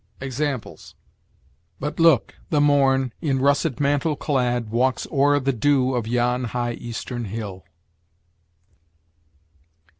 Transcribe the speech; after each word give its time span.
Examples: 0.19 0.95
"But 1.79 1.99
look, 1.99 2.33
the 2.49 2.59
morn, 2.59 3.13
in 3.21 3.37
russet 3.39 3.79
mantle 3.79 4.15
clad, 4.15 4.71
Walks 4.71 5.05
o'er 5.11 5.39
the 5.39 5.53
dew 5.53 5.93
of 5.93 6.07
yon 6.07 6.45
high 6.45 6.73
eastern 6.73 7.25
hill." 7.25 7.65